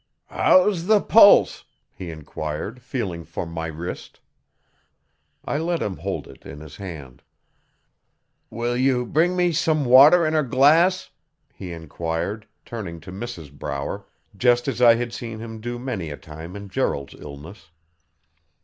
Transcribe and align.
'How's 0.31 0.87
the 0.87 0.99
pulse?' 0.99 1.63
he 1.93 2.09
enquired, 2.09 2.81
feeling 2.81 3.23
for 3.23 3.45
my 3.45 3.67
wrist. 3.67 4.19
I 5.45 5.59
let 5.59 5.83
him 5.83 5.97
hold 5.97 6.27
it 6.27 6.43
in 6.43 6.59
his 6.59 6.77
hand. 6.77 7.21
'Will 8.49 8.75
you 8.75 9.05
bring 9.05 9.35
me 9.35 9.51
some 9.51 9.85
water 9.85 10.25
in 10.25 10.33
a 10.33 10.41
glass?' 10.41 11.11
he 11.53 11.71
enquired, 11.71 12.47
turning 12.65 12.99
to 13.01 13.11
Mrs 13.11 13.51
Brower, 13.51 14.03
just 14.35 14.67
as 14.67 14.81
I 14.81 14.95
had 14.95 15.13
seen 15.13 15.37
him 15.37 15.61
do 15.61 15.77
many 15.77 16.09
a 16.09 16.17
time 16.17 16.55
in 16.55 16.67
Gerald's 16.69 17.13
illness. 17.13 17.69